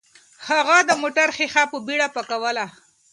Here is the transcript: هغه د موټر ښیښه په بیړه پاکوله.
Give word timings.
هغه 0.49 0.77
د 0.89 0.91
موټر 1.01 1.27
ښیښه 1.37 1.63
په 1.71 1.77
بیړه 1.85 2.07
پاکوله. 2.15 2.65